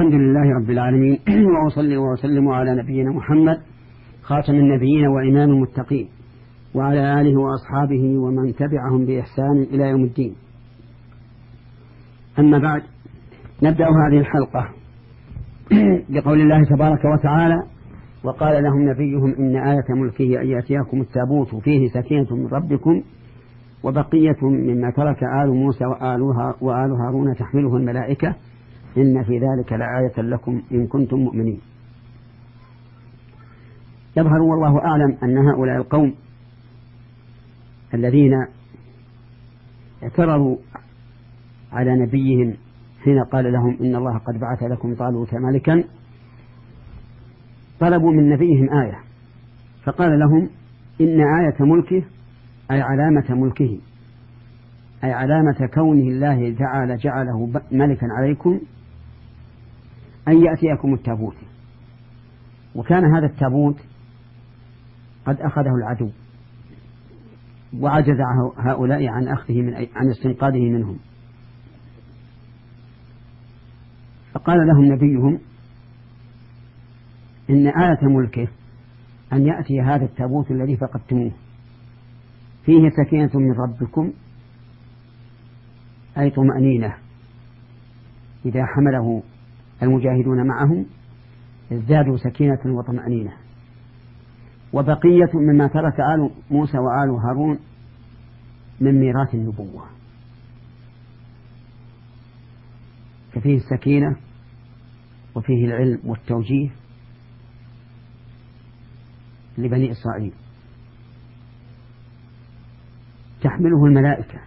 [0.00, 1.18] الحمد لله رب العالمين.
[1.54, 3.60] وأصلي وأسلم على نبينا محمد
[4.22, 6.08] خاتم النبيين وإمام المتقين
[6.74, 10.34] وعلى آله وأصحابه ومن تبعهم بإحسان إلى يوم الدين.
[12.38, 12.82] أما بعد
[13.62, 14.68] نبدأ هذه الحلقة
[16.14, 17.62] بقول الله تبارك وتعالى
[18.24, 23.02] وقال لهم نبيهم إن آية ملكه أن يأتيكم التابوت فيه سكينة من ربكم
[23.82, 25.84] وبقية مما ترك آل موسى
[26.60, 28.34] وآل هارون تحمله الملائكة
[28.96, 31.60] إن في ذلك لآية لكم إن كنتم مؤمنين.
[34.16, 36.14] يظهر والله أعلم أن هؤلاء القوم
[37.94, 38.32] الذين
[40.02, 40.56] اعترضوا
[41.72, 42.54] على نبيهم
[43.04, 45.84] حين قال لهم إن الله قد بعث لكم طالوت ملكا
[47.80, 48.98] طلبوا من نبيهم آية
[49.84, 50.48] فقال لهم
[51.00, 52.02] إن آية ملكه
[52.70, 53.78] أي علامة ملكه
[55.04, 58.60] أي علامة كونه الله تعالى جعله ملكا عليكم
[60.28, 61.36] أن يأتيكم التابوت.
[62.74, 63.76] وكان هذا التابوت
[65.26, 66.10] قد أخذه العدو
[67.78, 68.16] وعجز
[68.56, 70.98] هؤلاء عن أخذه من عن استنقاذه منهم.
[74.32, 75.38] فقال لهم نبيهم
[77.50, 78.48] إن آية ملكه
[79.32, 81.32] أن يأتي هذا التابوت الذي فقدتموه.
[82.64, 84.12] فيه سكينة من ربكم
[86.18, 86.94] أي طمأنينة
[88.44, 89.22] إذا حمله
[89.82, 90.86] المجاهدون معهم
[91.72, 93.32] ازدادوا سكينة وطمأنينة.
[94.72, 97.58] وبقية مما ترك آل موسى وآل هارون
[98.80, 99.86] من ميراث النبوة.
[103.32, 104.16] ففيه السكينة
[105.34, 106.70] وفيه العلم والتوجيه
[109.58, 110.32] لبني إسرائيل.
[113.42, 114.38] تحمله الملائكة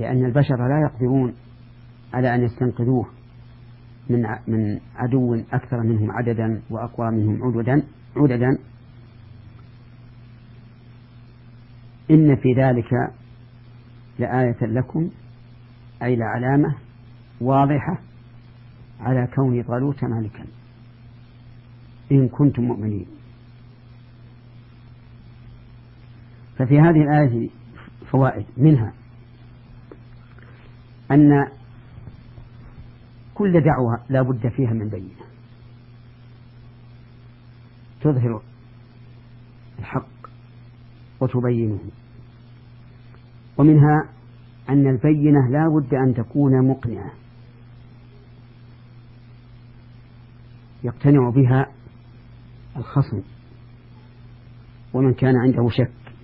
[0.00, 1.34] لأن البشر لا يقدرون
[2.14, 3.21] على أن يستنقذوه.
[4.10, 7.82] من من عدو أكثر منهم عددا وأقوى منهم عددا
[8.16, 8.58] عددا.
[12.10, 13.12] إن في ذلك
[14.18, 15.10] لآية لكم
[16.02, 16.74] أي لعلامة
[17.40, 17.98] واضحة
[19.00, 20.44] على كون طالوت مالكا.
[22.12, 23.06] إن كنتم مؤمنين.
[26.58, 27.48] ففي هذه الآية
[28.10, 28.92] فوائد منها
[31.10, 31.48] أن
[33.42, 35.24] كل دعوة لا بد فيها من بينة
[38.00, 38.42] تظهر
[39.78, 40.08] الحق
[41.20, 41.80] وتبينه.
[43.58, 44.08] ومنها
[44.68, 47.12] أن البينة لا بد أن تكون مقنعة.
[50.84, 51.66] يقتنع بها
[52.76, 53.22] الخصم.
[54.94, 56.14] ومن كان عنده شك.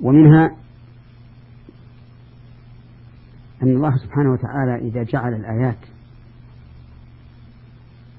[0.00, 0.56] ومنها
[3.62, 5.78] أن الله سبحانه وتعالى إذا جعل الآيات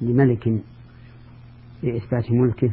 [0.01, 0.61] لملك
[1.83, 2.71] لإثبات ملكه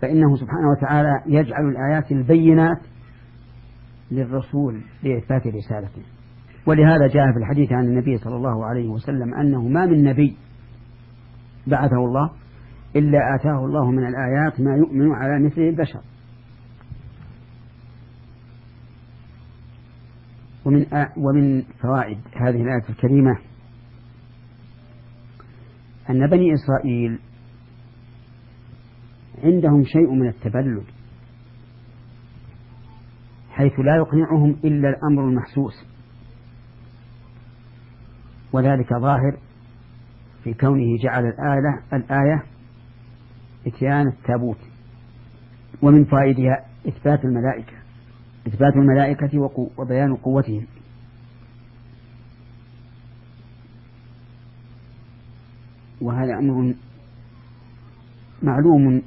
[0.00, 2.78] فإنه سبحانه وتعالى يجعل الآيات البينات
[4.10, 6.02] للرسول لإثبات رسالته.
[6.66, 10.36] ولهذا جاء في الحديث عن النبي صلى الله عليه وسلم أنه ما من نبي
[11.66, 12.30] بعثه الله
[12.96, 16.00] إلا آتاه الله من الآيات ما يؤمن على مثله البشر.
[20.66, 23.38] ومن ومن فوائد هذه الآية الكريمة
[26.10, 27.18] أن بني إسرائيل
[29.44, 30.84] عندهم شيء من التبلد
[33.50, 35.84] حيث لا يقنعهم إلا الأمر المحسوس
[38.52, 39.36] وذلك ظاهر
[40.44, 42.42] في كونه جعل الآية الآية
[43.66, 44.58] إتيان التابوت
[45.82, 47.75] ومن فائدها إثبات الملائكة.
[48.46, 50.66] إثبات الملائكة وبيان قوتهم.
[56.00, 56.74] وهذا أمر
[58.42, 59.02] معلوم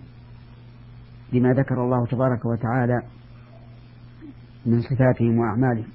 [1.33, 3.01] لما ذكر الله تبارك وتعالى
[4.66, 5.88] من صفاتهم وأعمالهم.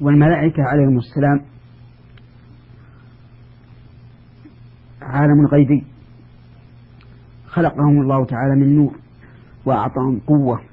[0.00, 1.44] والملائكة عليهم السلام
[5.02, 5.86] عالم غيبي
[7.46, 8.94] خلقهم الله تعالى من نور
[9.66, 10.69] وأعطاهم قوة.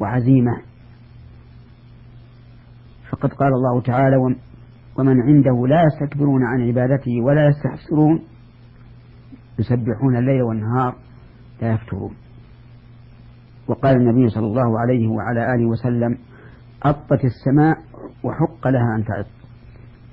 [0.00, 0.62] وعزيمة.
[3.10, 4.16] فقد قال الله تعالى
[4.96, 8.22] ومن عنده لا يستكبرون عن عبادته ولا يستحسرون
[9.58, 10.94] يسبحون الليل والنهار
[11.62, 12.14] لا يفترون.
[13.68, 16.18] وقال النبي صلى الله عليه وعلى آله وسلم
[16.82, 17.76] أطت السماء
[18.24, 19.26] وحق لها أن تعط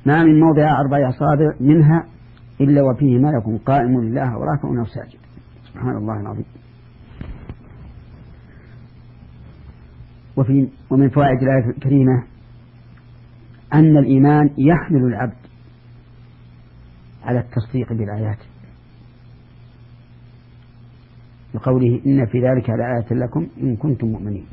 [0.05, 2.05] ما من موضع أربع أصابع منها
[2.61, 5.19] إلا وفيه ملك قائم لله وراكع أو ساجد
[5.63, 6.45] سبحان الله العظيم.
[10.37, 12.23] وفي ومن فوائد الآية الكريمة
[13.73, 15.37] أن الإيمان يحمل العبد
[17.23, 18.37] على التصديق بالآيات.
[21.53, 24.45] بقوله إن في ذلك لآية لكم إن كنتم مؤمنين.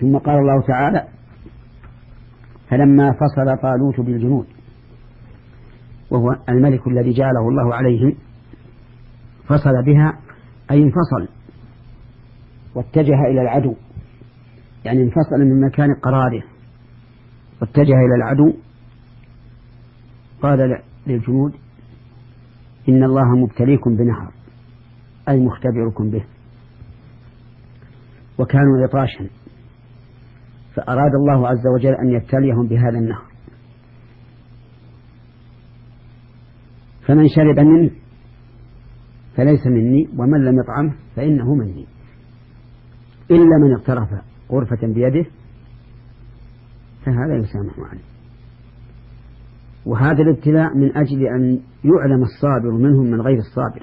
[0.00, 1.08] ثم قال الله تعالى
[2.68, 4.46] فلما فصل طالوت بالجنود
[6.10, 8.14] وهو الملك الذي جعله الله عليهم
[9.46, 10.18] فصل بها
[10.70, 11.37] أي انفصل.
[12.78, 13.74] واتجه إلى العدو.
[14.84, 16.42] يعني انفصل من مكان قراره.
[17.60, 18.52] واتجه إلى العدو.
[20.42, 21.52] قال للجنود
[22.88, 24.32] إن الله مبتليكم بنهر
[25.28, 26.24] أي مختبركم به.
[28.38, 29.28] وكانوا عطاشا
[30.74, 33.24] فأراد الله عز وجل أن يبتليهم بهذا النهر.
[37.06, 37.90] فمن شرب منه
[39.36, 41.86] فليس مني ومن لم يطعمه فإنه مني.
[43.30, 44.08] إلا من اقترف
[44.50, 45.26] غرفة بيده
[47.04, 48.00] فهذا يسامح عنه
[49.86, 53.82] وهذا الابتلاء من أجل أن يعلم الصابر منهم من غير الصابر.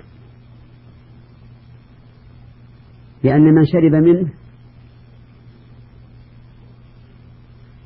[3.23, 4.29] لأن من شرب منه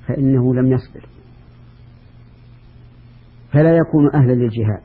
[0.08, 1.06] فإنه لم يصبر.
[3.52, 4.82] فلا يكون أهلا للجهاد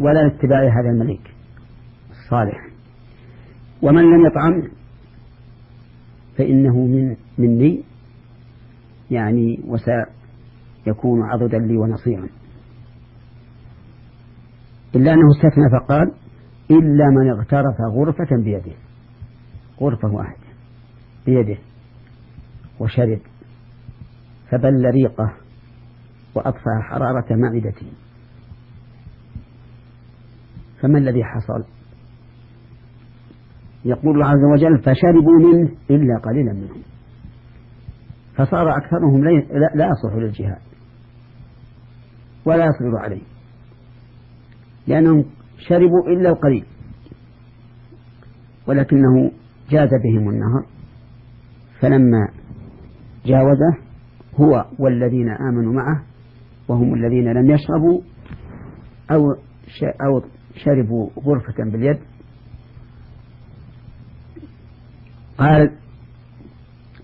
[0.00, 1.34] ولا لاتباع هذا الملك
[2.10, 2.68] الصالح.
[3.82, 4.70] ومن لم يطعم
[6.38, 7.82] فإنه من مني.
[9.10, 12.28] يعني وسيكون عضدا لي ونصيرا.
[14.94, 16.12] إلا أنه استثنى فقال
[16.70, 18.76] إلا من اغترف غرفة بيده.
[19.80, 20.46] غرفة واحدة.
[21.26, 21.58] بيده.
[22.80, 23.20] وشرب.
[24.50, 25.32] فبل ريقه
[26.34, 27.86] وأطفأ حرارة معدته.
[30.80, 31.64] فما الذي حصل؟
[33.84, 36.82] يقول الله عز وجل فشربوا منه إلا قليلا منهم.
[38.36, 39.24] فصار أكثرهم
[39.74, 40.58] لا يصلح للجهاد
[42.46, 43.22] ولا يصبر عليه.
[44.86, 45.24] لأنهم
[45.58, 46.64] شربوا إلا القليل.
[48.66, 49.30] ولكنه
[49.70, 50.66] جاز بهم النهر
[51.80, 52.28] فلما
[53.26, 53.76] جاوزه
[54.40, 56.02] هو والذين آمنوا معه
[56.68, 58.00] وهم الذين لم يشربوا
[59.10, 59.20] أو
[60.06, 60.22] أو
[60.54, 61.98] شربوا غرفة باليد
[65.38, 65.70] قال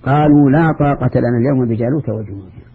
[0.02, 2.70] قالوا لا طاقة لنا اليوم بجالوت وجنوده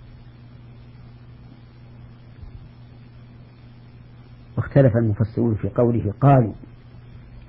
[4.57, 6.53] واختلف المفسرون في قوله قالوا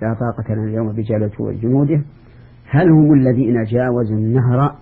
[0.02, 2.02] لا طاقة لنا اليوم بجالوت وجنوده.
[2.68, 4.76] هل هم الذين جاوزوا النهر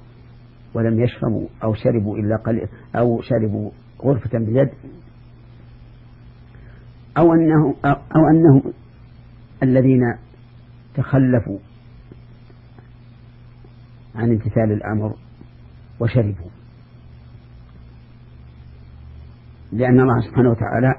[0.75, 3.71] ولم يشربوا أو شربوا إلا قليل أو شربوا
[4.03, 4.69] غرفة باليد
[7.19, 8.62] أو أنه أو أنهم
[9.62, 10.00] الذين
[10.94, 11.59] تخلفوا
[14.14, 15.14] عن امتثال الأمر
[16.00, 16.50] وشربوا
[19.72, 20.94] لأن الله سبحانه وتعالى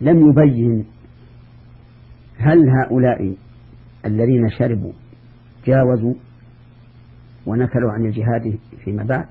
[0.00, 0.86] لم يبين
[2.38, 3.36] هل هؤلاء
[4.06, 4.92] الذين شربوا
[5.66, 6.14] جاوزوا
[7.46, 9.26] ونكلوا عن الجهاد فيما بعد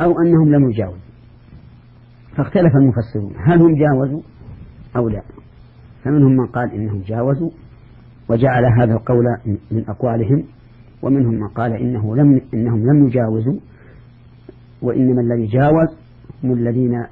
[0.00, 0.98] أو أنهم لم يجاوزوا.
[2.36, 4.22] فاختلف المفسرون هل هم جاوزوا
[4.96, 5.22] أو لا؟
[6.04, 7.50] فمنهم من قال إنهم جاوزوا
[8.28, 9.24] وجعل هذا القول
[9.70, 10.44] من أقوالهم
[11.02, 13.60] ومنهم من قال إنه لم إنهم لم يجاوزوا
[14.82, 15.98] وإنما الذي جاوز
[16.44, 17.06] هم الذين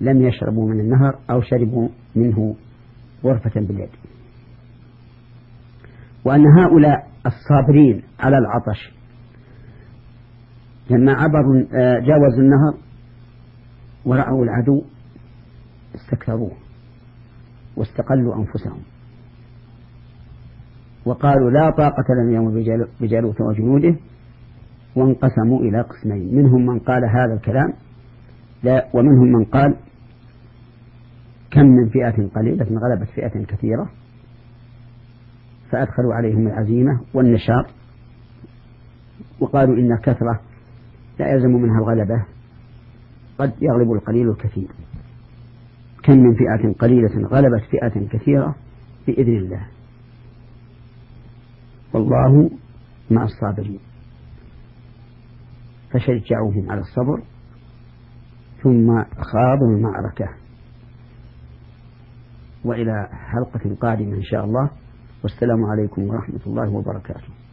[0.00, 2.56] لم يشربوا من النهر أو شربوا منه
[3.24, 3.88] غرفة باليد.
[6.24, 8.92] وأن هؤلاء الصابرين على العطش
[10.90, 12.74] لما عبروا آه، جاوزوا النهر
[14.04, 14.82] ورأوا العدو
[15.94, 16.52] استكثروه
[17.76, 18.95] واستقلوا أنفسهم.
[21.06, 22.54] وقالوا لا طاقة لنا اليوم
[23.00, 23.96] بجالوت وجنوده
[24.96, 26.34] وانقسموا إلى قسمين.
[26.34, 27.72] منهم من قال هذا الكلام
[28.62, 29.76] لا ومنهم من قال
[31.50, 33.90] كم من فئة قليلة غلبت فئة كثيرة
[35.70, 37.66] فأدخلوا عليهم العزيمة والنشاط.
[39.40, 40.40] وقالوا إن الكثرة
[41.18, 42.24] لا يلزم منها الغلبة
[43.38, 44.68] قد يغلب القليل الكثير.
[46.02, 48.54] كم من فئة قليلة غلبت فئة كثيرة
[49.06, 49.75] بإذن الله.
[51.96, 52.50] والله
[53.10, 53.80] مع الصابرين.
[55.90, 57.22] فشجعوهم على الصبر
[58.62, 60.28] ثم خاضوا المعركة.
[62.64, 64.70] وإلى حلقة قادمة إن شاء الله.
[65.22, 67.45] والسلام عليكم ورحمة الله وبركاته.